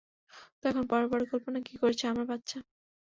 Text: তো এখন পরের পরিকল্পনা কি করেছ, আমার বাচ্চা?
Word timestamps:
তো 0.59 0.69
এখন 0.69 0.83
পরের 0.89 1.07
পরিকল্পনা 1.13 1.59
কি 1.67 1.73
করেছ, 1.81 2.01
আমার 2.11 2.25
বাচ্চা? 2.31 2.57